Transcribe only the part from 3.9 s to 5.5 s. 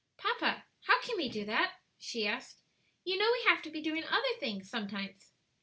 other things sometimes."